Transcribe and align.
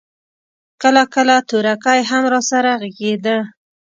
کله 0.81 1.03
کله 1.13 1.35
تورکى 1.49 1.99
هم 2.09 2.23
راسره 2.33 2.71
ږغېده. 2.81 3.37